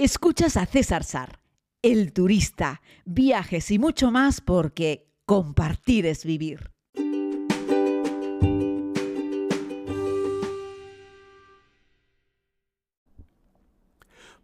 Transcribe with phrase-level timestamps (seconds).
[0.00, 1.40] Escuchas a César Sar,
[1.82, 6.70] el turista, viajes y mucho más porque compartir es vivir.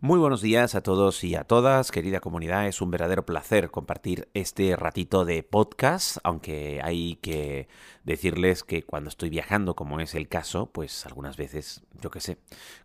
[0.05, 2.67] Muy buenos días a todos y a todas, querida comunidad.
[2.67, 7.69] Es un verdadero placer compartir este ratito de podcast, aunque hay que
[8.03, 12.37] decirles que cuando estoy viajando, como es el caso, pues algunas veces, yo qué sé,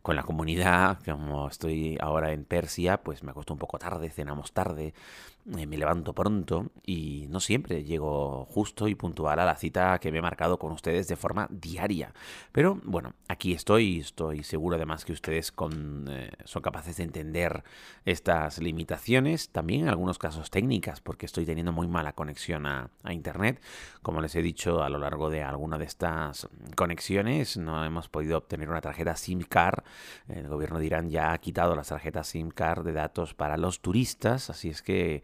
[0.02, 4.54] con la comunidad, como estoy ahora en Persia, pues me acuesto un poco tarde, cenamos
[4.54, 4.94] tarde,
[5.58, 10.12] eh, me levanto pronto y no siempre llego justo y puntual a la cita que
[10.12, 12.14] me he marcado con ustedes de forma diaria.
[12.54, 17.64] Pero bueno, aquí estoy estoy seguro además que ustedes con, eh, son capaces de entender
[18.06, 23.14] estas limitaciones, también en algunos casos técnicas, porque estoy teniendo muy mala conexión a, a
[23.14, 23.62] Internet.
[24.02, 28.38] Como les he dicho a lo largo de alguna de estas conexiones, no hemos podido
[28.38, 29.84] obtener una tarjeta SIM card.
[30.28, 33.82] El gobierno de Irán ya ha quitado las tarjetas SIM card de datos para los
[33.82, 35.24] turistas, así es que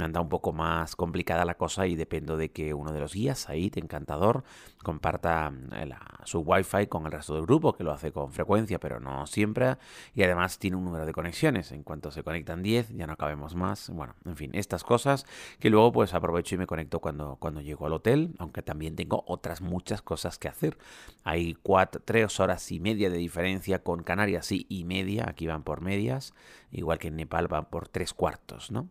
[0.00, 3.48] anda un poco más complicada la cosa y dependo de que uno de los guías,
[3.48, 4.44] ahí, encantador,
[4.82, 5.90] comparta eh,
[6.24, 9.76] su wifi con el resto del grupo, que lo hace con frecuencia, pero no siempre,
[10.14, 11.72] y además tiene un número de conexiones.
[11.72, 13.90] En cuanto se conectan 10, ya no cabemos más.
[13.90, 15.26] Bueno, en fin, estas cosas
[15.58, 19.24] que luego pues aprovecho y me conecto cuando, cuando llego al hotel, aunque también tengo
[19.26, 20.78] otras muchas cosas que hacer.
[21.24, 25.62] Hay cuatro, tres horas y media de diferencia con Canarias, sí, y media, aquí van
[25.62, 26.34] por medias,
[26.70, 28.88] igual que en Nepal van por tres cuartos, ¿no?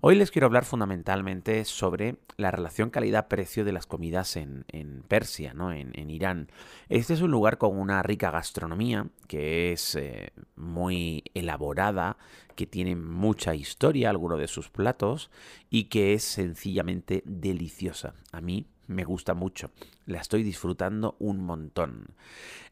[0.00, 4.64] Hoy les quiero hablar fundamentalmente sobre la relación calidad-precio de las comidas en,
[5.08, 5.72] Persia, ¿no?
[5.72, 6.48] En, Irán.
[6.88, 12.16] Este es un lugar con una rica gastronomía que es eh, muy elaborada,
[12.56, 15.30] que tiene mucha historia, alguno de sus platos,
[15.68, 18.14] y que es sencillamente deliciosa.
[18.32, 19.70] A mí me gusta mucho.
[20.04, 22.08] La estoy disfrutando un montón.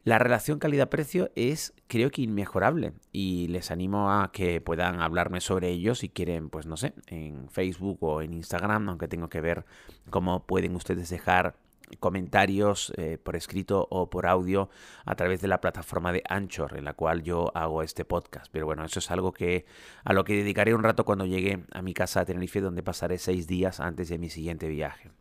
[0.03, 5.69] La relación calidad-precio es creo que inmejorable y les animo a que puedan hablarme sobre
[5.69, 9.65] ello si quieren, pues no sé, en Facebook o en Instagram, aunque tengo que ver
[10.09, 11.55] cómo pueden ustedes dejar
[11.99, 14.69] comentarios eh, por escrito o por audio
[15.05, 18.47] a través de la plataforma de Anchor en la cual yo hago este podcast.
[18.51, 19.65] Pero bueno, eso es algo que
[20.03, 23.17] a lo que dedicaré un rato cuando llegue a mi casa a Tenerife donde pasaré
[23.17, 25.11] seis días antes de mi siguiente viaje.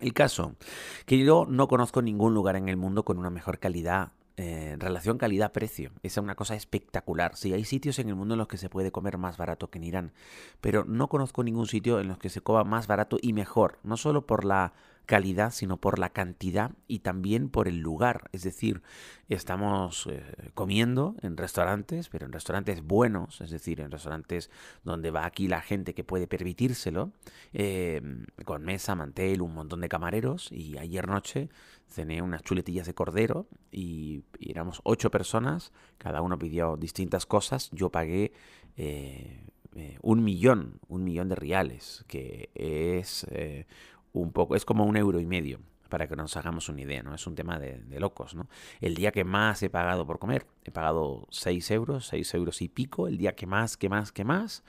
[0.00, 0.54] El caso,
[1.06, 5.16] que yo no conozco ningún lugar en el mundo con una mejor calidad eh, relación
[5.16, 5.92] calidad-precio.
[6.02, 7.36] Esa es una cosa espectacular.
[7.36, 9.78] Sí, hay sitios en el mundo en los que se puede comer más barato que
[9.78, 10.12] en Irán,
[10.60, 13.96] pero no conozco ningún sitio en los que se coma más barato y mejor, no
[13.96, 14.72] solo por la
[15.06, 18.28] calidad, sino por la cantidad y también por el lugar.
[18.32, 18.82] Es decir,
[19.28, 20.22] estamos eh,
[20.54, 24.50] comiendo en restaurantes, pero en restaurantes buenos, es decir, en restaurantes
[24.82, 27.12] donde va aquí la gente que puede permitírselo,
[27.52, 30.50] em, con mesa, mantel, un montón de camareros.
[30.52, 31.48] Y ayer noche
[31.88, 37.70] cené unas chuletillas de cordero y, éramos ocho personas, cada uno pidió distintas cosas.
[37.72, 38.32] Yo pagué.
[38.76, 43.26] Eh, eh, un millón, un millón de reales, que es
[44.14, 45.60] un poco, es como un euro y medio,
[45.90, 47.14] para que nos hagamos una idea, ¿no?
[47.14, 48.48] Es un tema de, locos, ¿no?
[48.80, 52.68] El día que más he pagado por comer, he pagado 6 euros, 6 euros y
[52.68, 54.64] pico, el día que más, que más, que más,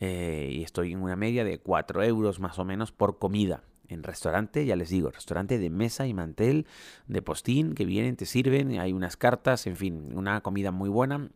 [0.00, 4.02] eh, y estoy en una media de 4 euros más o menos por comida en
[4.02, 6.66] restaurante, ya les digo, restaurante de mesa y mantel,
[7.06, 11.30] de postín, que vienen, te sirven, hay unas cartas, en fin, una comida muy buena.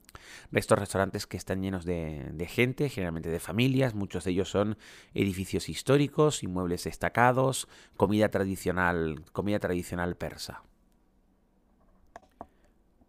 [0.53, 4.77] Estos restaurantes que están llenos de, gente, generalmente de familias, muchos de ellos son
[5.15, 10.63] edificios históricos, inmuebles destacados, comida tradicional, comida tradicional persa.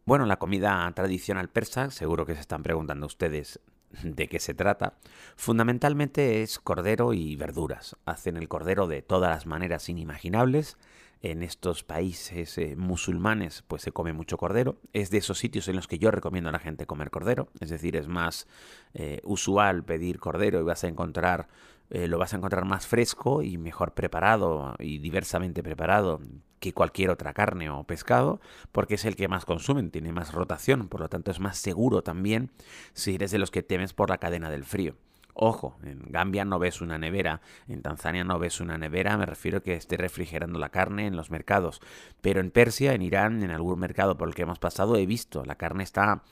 [0.05, 3.59] Bueno, la comida tradicional persa, seguro que se están preguntando ustedes
[4.01, 4.95] de qué se trata,
[5.35, 7.95] fundamentalmente es cordero y verduras.
[8.05, 10.77] Hacen el cordero de todas las maneras inimaginables.
[11.21, 14.77] En estos países eh, musulmanes pues se come mucho cordero.
[14.91, 17.47] Es de esos sitios en los que yo recomiendo a la gente comer cordero.
[17.61, 18.47] Es decir, es más
[18.93, 21.47] eh, usual pedir cordero y vas a encontrar
[21.89, 26.19] eh, lo vas a encontrar más fresco y mejor preparado y diversamente preparado
[26.59, 28.39] que cualquier otra carne o pescado,
[28.71, 32.03] porque es el que más consumen, tiene más rotación, por lo tanto es más seguro
[32.03, 32.51] también
[32.93, 34.95] si eres de los que temes por la cadena del frío.
[35.35, 39.57] Ojo, en Gambia no ves una nevera, en Tanzania no ves una nevera, me refiero
[39.57, 41.81] a que esté refrigerando la carne en los mercados,
[42.21, 45.43] pero en Persia, en Irán, en algún mercado por el que hemos pasado, he visto,
[45.43, 46.23] la carne está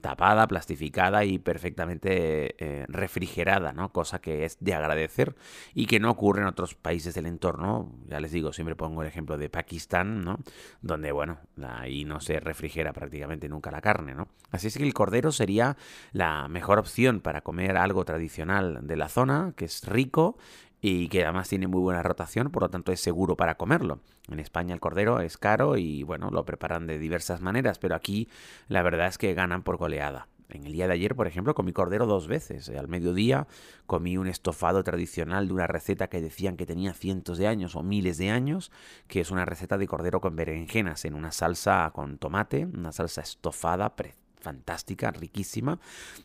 [0.00, 3.92] tapada, plastificada y perfectamente eh, refrigerada, ¿no?
[3.92, 5.36] Cosa que es de agradecer
[5.74, 7.92] y que no ocurre en otros países del entorno.
[8.06, 10.38] Ya les digo, siempre pongo el ejemplo de Pakistán, ¿no?
[10.80, 14.28] Donde, bueno, ahí no se refrigera prácticamente nunca la carne, ¿no?
[14.50, 15.76] Así es que el cordero sería
[16.12, 20.38] la mejor opción para comer algo tradicional de la zona, que es rico
[20.80, 24.00] y que además tiene muy buena rotación, por lo tanto es seguro para comerlo.
[24.30, 28.28] En España el cordero es caro y bueno, lo preparan de diversas maneras, pero aquí
[28.68, 30.28] la verdad es que ganan por goleada.
[30.52, 32.68] En el día de ayer, por ejemplo, comí cordero dos veces.
[32.70, 33.46] Al mediodía
[33.86, 37.82] comí un estofado tradicional de una receta que decían que tenía cientos de años o
[37.82, 38.72] miles de años,
[39.06, 43.20] que es una receta de cordero con berenjenas en una salsa con tomate, una salsa
[43.20, 43.94] estofada
[44.40, 45.78] fantástica, riquísima,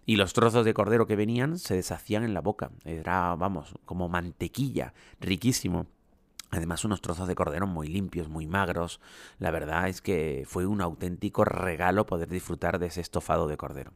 [0.06, 2.72] y los trozos de cordero que venían se deshacían en la boca.
[2.84, 5.88] Era, vamos, como mantequilla, riquísimo.
[6.52, 9.02] Además, unos trozos de cordero muy limpios, muy magros.
[9.40, 13.92] La verdad es que fue un auténtico regalo poder disfrutar de ese estofado de cordero.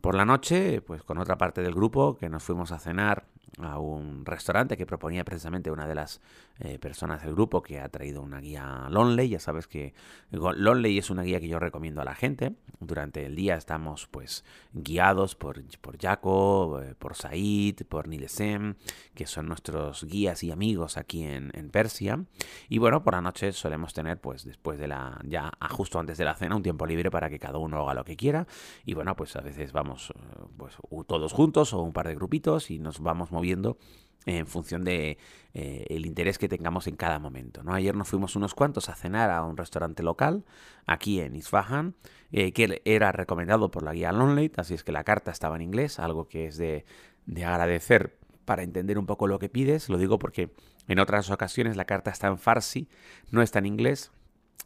[0.00, 3.26] Por la noche, pues con otra parte del grupo, que nos fuimos a cenar
[3.58, 6.20] a un restaurante que proponía precisamente una de las
[6.60, 9.28] eh, personas del grupo que ha traído una guía Lonely.
[9.28, 9.94] Ya sabes que
[10.30, 12.54] Lonely es una guía que yo recomiendo a la gente.
[12.80, 18.74] Durante el día estamos pues guiados por, por Jaco, eh, por Said, por Nilesem,
[19.14, 22.24] que son nuestros guías y amigos aquí en, en, Persia.
[22.68, 26.24] Y bueno, por la noche solemos tener pues después de la, ya justo antes de
[26.24, 28.46] la cena, un tiempo libre para que cada uno haga lo que quiera.
[28.84, 30.12] Y bueno, pues a veces vamos eh,
[30.56, 30.76] pues
[31.06, 33.78] todos juntos o un par de grupitos y nos vamos moviendo
[34.26, 35.18] en función de
[35.54, 37.62] eh, el interés que tengamos en cada momento.
[37.62, 37.72] ¿no?
[37.72, 40.44] Ayer nos fuimos unos cuantos a cenar a un restaurante local
[40.86, 41.94] aquí en Isfahan,
[42.30, 45.62] eh, que era recomendado por la guía Lonely, así es que la carta estaba en
[45.62, 46.84] inglés, algo que es de,
[47.26, 49.88] de agradecer para entender un poco lo que pides.
[49.88, 50.50] Lo digo porque
[50.88, 52.88] en otras ocasiones la carta está en farsi,
[53.30, 54.10] no está en inglés,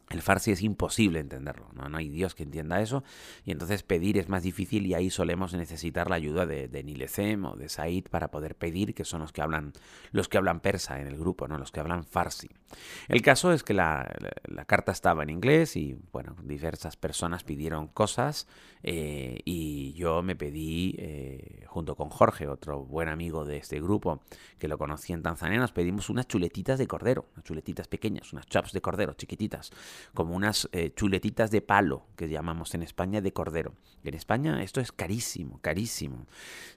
[0.09, 1.89] el farsi es imposible entenderlo, ¿no?
[1.89, 3.03] no hay Dios que entienda eso,
[3.45, 7.45] y entonces pedir es más difícil y ahí solemos necesitar la ayuda de, de Nilesem
[7.45, 9.73] o de Said para poder pedir, que son los que hablan,
[10.11, 11.57] los que hablan persa en el grupo, ¿no?
[11.57, 12.49] los que hablan farsi.
[13.07, 14.07] El caso es que la,
[14.67, 18.47] carta estaba en inglés y bueno, diversas personas pidieron cosas
[18.83, 24.21] eh, y yo me pedí, eh, junto con Jorge, otro buen amigo de este grupo,
[24.59, 28.45] que lo conocí en Tanzania, nos pedimos unas chuletitas de cordero, unas chuletitas pequeñas, unas
[28.45, 29.71] chops de cordero chiquititas
[30.13, 33.73] como unas eh, chuletitas de palo, que llamamos en España de cordero.
[34.03, 36.27] En España esto es carísimo, carísimo.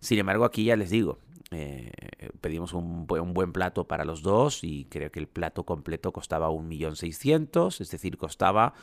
[0.01, 1.19] Sin embargo, aquí ya les digo,
[1.53, 1.93] eh,
[2.41, 6.67] pedimos un, buen plato para los dos y creo que el plato completo costaba un
[6.67, 8.75] millón seiscientos, es decir, costaba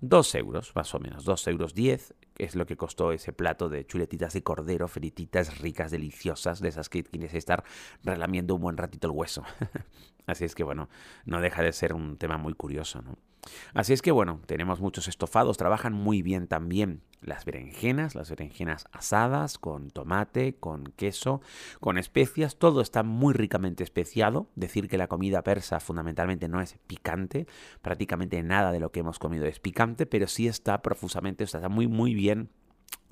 [0.00, 3.68] dos euros, más o menos, dos euros diez, que es lo que costó ese plato
[3.68, 7.64] de chuletitas de cordero, frititas ricas, deliciosas, de esas que tienes que estar
[8.04, 9.42] relamiendo un buen ratito el hueso.
[10.26, 10.88] Así es que bueno,
[11.24, 13.18] no deja de ser un tema muy curioso, ¿no?
[13.74, 18.86] Así es que bueno, tenemos muchos estofados, trabajan muy bien también las berenjenas, las berenjenas
[18.92, 21.40] asadas, con tomate, con queso,
[21.80, 24.48] con especias, todo está muy ricamente especiado.
[24.56, 27.46] Decir que la comida persa fundamentalmente no es picante,
[27.80, 31.86] prácticamente nada de lo que hemos comido es picante, pero sí está profusamente, está muy
[31.86, 32.50] muy bien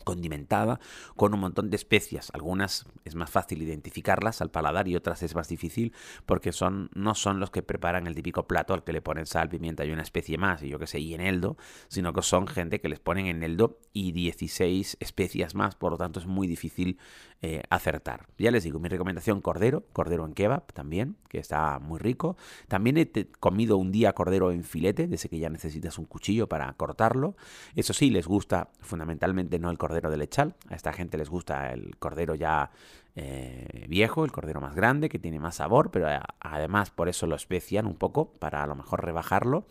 [0.05, 0.81] condimentada
[1.17, 2.31] con un montón de especias.
[2.33, 5.93] Algunas es más fácil identificarlas al paladar y otras es más difícil
[6.27, 9.49] porque son no son los que preparan el típico plato al que le ponen sal,
[9.49, 11.57] pimienta y una especie más, y yo que sé, y eneldo,
[11.89, 16.21] sino que son gente que les ponen eneldo y 16 especias más, por lo tanto
[16.21, 16.99] es muy difícil
[17.43, 18.27] eh, acertar.
[18.39, 22.37] Ya les digo, mi recomendación cordero, cordero en kebab también, que está muy rico.
[22.69, 26.73] También he comido un día cordero en filete, desde que ya necesitas un cuchillo para
[26.75, 27.37] cortarlo.
[27.75, 30.55] Eso sí, les gusta fundamentalmente no el cordero cordero de lechal.
[30.69, 32.71] A esta gente les gusta el cordero ya
[33.17, 36.07] eh, viejo, el cordero más grande, que tiene más sabor, pero
[36.39, 39.67] además por eso lo especian un poco para a lo mejor rebajarlo.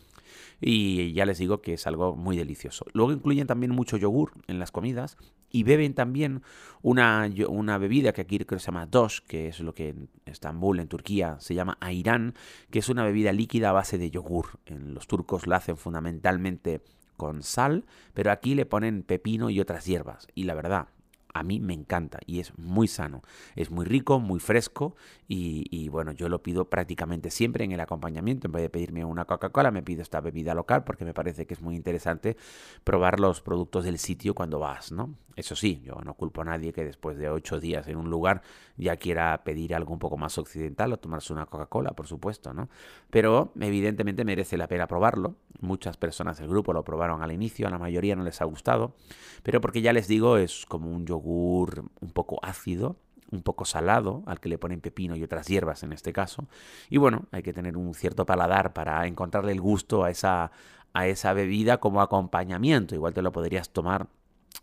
[0.60, 2.86] Y ya les digo que es algo muy delicioso.
[2.92, 5.16] Luego incluyen también mucho yogur en las comidas
[5.50, 6.44] y beben también
[6.82, 10.82] una, una bebida que aquí creo se llama dosh, que es lo que en Estambul,
[10.82, 12.34] en Turquía, se llama ayran,
[12.70, 14.60] que es una bebida líquida a base de yogur.
[14.66, 16.82] En los turcos la hacen fundamentalmente
[17.20, 17.86] con sal,
[18.16, 20.28] pero aquí le ponen pepino y otras hierbas.
[20.34, 20.88] Y la verdad,
[21.34, 23.22] a mí me encanta y es muy sano.
[23.56, 24.96] Es muy rico, muy fresco
[25.28, 28.48] y, bueno, yo lo pido prácticamente siempre en el acompañamiento.
[28.48, 31.54] En vez de pedirme una Coca-Cola, me pido esta bebida local porque me parece que
[31.54, 32.38] es muy interesante
[32.84, 35.14] probar los productos del sitio cuando vas, ¿no?
[35.40, 38.42] Eso sí, yo no culpo a nadie que después de ocho días en un lugar
[38.76, 42.68] ya quiera pedir algo un poco más occidental o tomarse una Coca-Cola, por supuesto, ¿no?
[43.10, 45.36] Pero evidentemente merece la pena probarlo.
[45.62, 48.96] Muchas personas del grupo lo probaron al inicio, a la mayoría no les ha gustado,
[49.42, 52.98] pero porque ya les digo, es como un yogur un poco ácido,
[53.32, 56.50] un poco salado, al que le ponen pepino y otras hierbas en este caso.
[56.90, 60.52] Y bueno, hay que tener un cierto paladar para encontrarle el gusto a esa,
[60.92, 62.94] a esa bebida como acompañamiento.
[62.94, 64.08] Igual te lo podrías tomar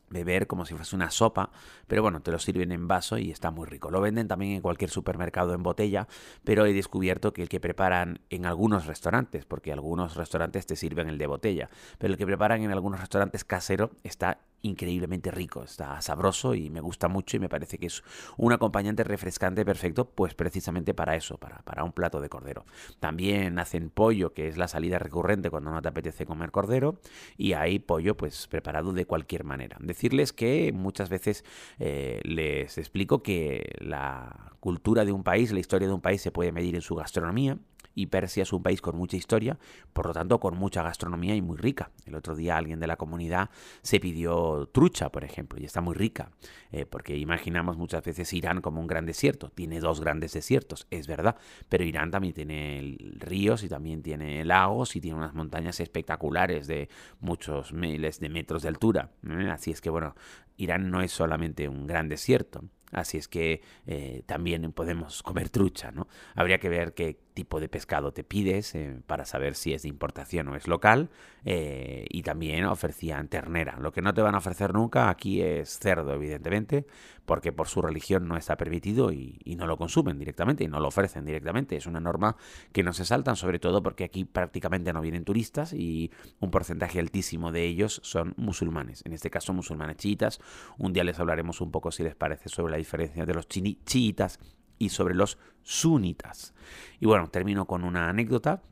[0.08, 1.50] beber como si fuese una sopa,
[1.86, 3.90] pero bueno, te lo sirven en vaso y está muy rico.
[3.90, 6.08] Lo venden también en cualquier supermercado en botella,
[6.44, 11.08] pero he descubierto que el que preparan en algunos restaurantes, porque algunos restaurantes te sirven
[11.08, 16.00] el de botella, pero el que preparan en algunos restaurantes casero está increíblemente rico, está
[16.00, 18.02] sabroso y me gusta mucho y me parece que es
[18.36, 22.64] un acompañante refrescante perfecto, pues precisamente para eso, para, para un plato de cordero.
[22.98, 26.98] También hacen pollo, que es la salida recurrente cuando no te apetece comer cordero,
[27.36, 31.44] y hay pollo pues preparado de cualquier manera decirles que muchas veces
[31.78, 36.30] eh, les explico que la cultura de un país, la historia de un país se
[36.30, 37.58] puede medir en su gastronomía,
[37.96, 39.58] y Persia es un país con mucha historia,
[39.92, 41.90] por lo tanto con mucha gastronomía y muy rica.
[42.04, 43.50] El otro día alguien de la comunidad
[43.82, 46.30] se pidió trucha, por ejemplo, y está muy rica,
[46.70, 49.48] eh, porque imaginamos muchas veces Irán como un gran desierto.
[49.48, 51.36] Tiene dos grandes desiertos, es verdad,
[51.70, 56.90] pero Irán también tiene ríos y también tiene lagos y tiene unas montañas espectaculares de
[57.20, 59.10] muchos miles de metros de altura.
[59.26, 59.48] ¿eh?
[59.50, 60.14] Así es que bueno,
[60.58, 62.62] Irán no es solamente un gran desierto.
[62.92, 66.06] Así es que eh, también podemos comer trucha, ¿no?
[66.34, 69.88] Habría que ver qué tipo de pescado te pides eh, para saber si es de
[69.88, 71.10] importación o es local.
[71.44, 73.78] Eh, y también ofrecían ternera.
[73.78, 76.86] Lo que no te van a ofrecer nunca aquí es cerdo, evidentemente,
[77.26, 80.88] porque por su religión no está permitido y, no lo consumen directamente y no lo
[80.88, 81.76] ofrecen directamente.
[81.76, 82.36] Es una norma
[82.72, 87.00] que no se saltan, sobre todo porque aquí prácticamente no vienen turistas y un porcentaje
[87.00, 89.02] altísimo de ellos son musulmanes.
[89.06, 90.40] En este caso, musulmanes chiitas.
[90.78, 94.38] Un día les hablaremos un poco, si les parece, sobre la diferencia de los chiitas
[94.78, 96.54] y sobre los sunitas.
[97.00, 98.62] Y bueno, termino con una anécdota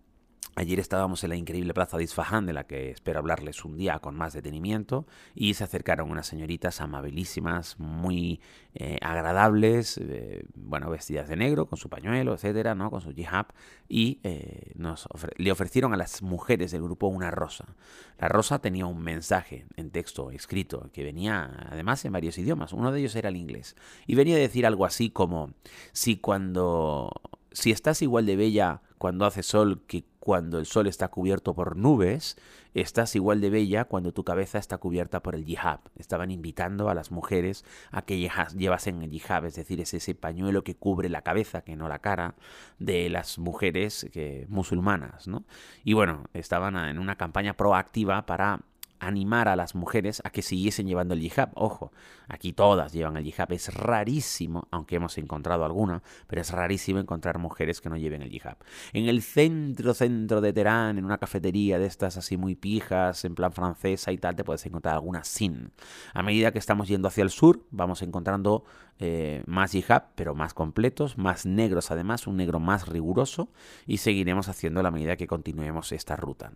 [0.57, 3.99] Ayer estábamos en la increíble plaza de Isfahan, de la que espero hablarles un día
[3.99, 8.41] con más detenimiento, y se acercaron unas señoritas amabilísimas, muy
[8.75, 12.93] eh, agradables, eh, bueno, vestidas de negro, con su pañuelo, etcétera, ¿no?
[12.93, 13.47] con su jihad,
[13.89, 17.75] y eh, nos le ofrecieron a las mujeres del grupo una rosa.
[18.21, 22.93] La rosa tenía un mensaje en texto escrito que venía además en varios idiomas, uno
[22.93, 23.75] de ellos era el inglés,
[24.07, 25.51] y venía a decir algo así como,
[25.91, 27.11] si cuando,
[27.51, 31.77] si estás igual de bella cuando hace sol que cuando el sol está cubierto por
[31.77, 32.39] nubes,
[32.73, 35.81] estás igual de bella cuando tu cabeza está cubierta por el yihab.
[35.97, 38.19] Estaban invitando a las mujeres a que
[38.57, 41.99] llevasen el yihab, es decir, es ese pañuelo que cubre la cabeza, que no la
[41.99, 42.37] cara,
[42.79, 45.29] de las mujeres que, musulmanas.
[45.29, 45.45] ¿no?
[45.85, 48.63] Y bueno, estaban en una campaña proactiva para
[49.07, 51.51] animar a las mujeres a que siguiesen llevando el hijab.
[51.55, 51.93] Ojo,
[52.29, 53.53] aquí todas llevan el hijab.
[53.53, 58.35] Es rarísimo, aunque hemos encontrado alguna, pero es rarísimo encontrar mujeres que no lleven el
[58.35, 58.57] hijab.
[58.93, 63.35] En el centro, centro de Teherán, en una cafetería de estas así muy pijas, en
[63.35, 65.73] plan francesa y tal, te puedes encontrar alguna sin.
[66.13, 68.65] A medida que estamos yendo hacia el sur, vamos encontrando
[69.01, 73.49] eh, más hijab, pero más completos, más negros además, un negro más riguroso,
[73.87, 76.53] y seguiremos haciendo a la medida que continuemos esta ruta.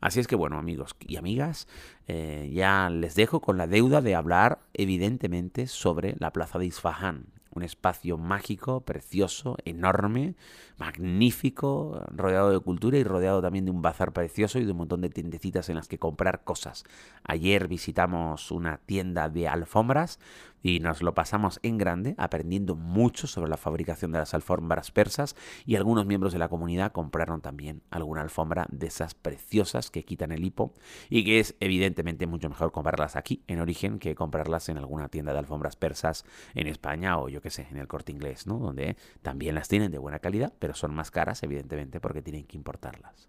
[0.00, 1.68] Así es que bueno, amigos y amigas,
[2.06, 7.26] eh, ya les dejo con la deuda de hablar evidentemente sobre la plaza de Isfahan,
[7.54, 10.34] un espacio mágico, precioso, enorme,
[10.78, 15.00] magnífico, rodeado de cultura y rodeado también de un bazar precioso y de un montón
[15.00, 16.84] de tiendecitas en las que comprar cosas.
[17.24, 20.18] Ayer visitamos una tienda de alfombras
[20.62, 25.36] y nos lo pasamos en grande, aprendiendo mucho sobre la fabricación de las alfombras persas
[25.64, 30.32] y algunos miembros de la comunidad compraron también alguna alfombra de esas preciosas que quitan
[30.32, 30.74] el hipo
[31.10, 35.32] y que es evidentemente mucho mejor comprarlas aquí en origen que comprarlas en alguna tienda
[35.32, 36.24] de alfombras persas
[36.54, 38.58] en España o yo que sé, en el corte inglés, ¿no?
[38.58, 42.56] Donde también las tienen de buena calidad, pero son más caras evidentemente porque tienen que
[42.56, 43.28] importarlas.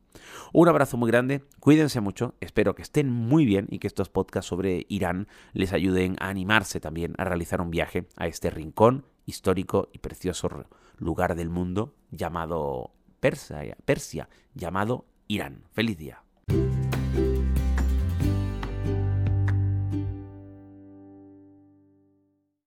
[0.53, 4.49] Un abrazo muy grande, cuídense mucho, espero que estén muy bien y que estos podcasts
[4.49, 9.89] sobre Irán les ayuden a animarse también a realizar un viaje a este rincón histórico
[9.93, 10.49] y precioso
[10.97, 15.63] lugar del mundo llamado Persia, Persia llamado Irán.
[15.71, 16.23] Feliz día.